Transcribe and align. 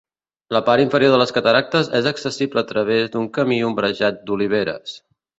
La 0.55 0.59
part 0.67 0.83
inferior 0.83 1.11
de 1.15 1.17
les 1.21 1.33
cataractes 1.35 1.91
és 1.99 2.09
accessible 2.11 2.61
a 2.61 2.65
través 2.71 3.11
d'un 3.17 3.27
camí 3.35 3.59
ombrejat 3.67 4.17
d'oliveres. 4.31 4.97